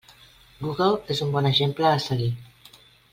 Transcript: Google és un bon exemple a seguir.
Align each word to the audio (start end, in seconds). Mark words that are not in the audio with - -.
Google 0.63 0.87
és 1.15 1.21
un 1.27 1.35
bon 1.37 1.49
exemple 1.51 1.89
a 1.91 2.03
seguir. 2.11 2.31